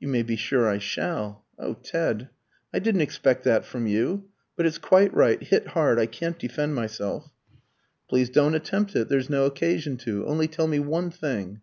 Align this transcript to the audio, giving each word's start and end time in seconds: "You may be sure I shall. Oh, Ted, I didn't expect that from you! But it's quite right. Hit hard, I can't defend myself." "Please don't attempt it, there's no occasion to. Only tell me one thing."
"You 0.00 0.08
may 0.08 0.22
be 0.22 0.34
sure 0.36 0.66
I 0.66 0.78
shall. 0.78 1.44
Oh, 1.58 1.74
Ted, 1.74 2.30
I 2.72 2.78
didn't 2.78 3.02
expect 3.02 3.44
that 3.44 3.66
from 3.66 3.86
you! 3.86 4.30
But 4.56 4.64
it's 4.64 4.78
quite 4.78 5.12
right. 5.12 5.42
Hit 5.42 5.66
hard, 5.66 5.98
I 5.98 6.06
can't 6.06 6.38
defend 6.38 6.74
myself." 6.74 7.28
"Please 8.08 8.30
don't 8.30 8.54
attempt 8.54 8.96
it, 8.96 9.10
there's 9.10 9.28
no 9.28 9.44
occasion 9.44 9.98
to. 9.98 10.24
Only 10.24 10.48
tell 10.48 10.68
me 10.68 10.78
one 10.78 11.10
thing." 11.10 11.60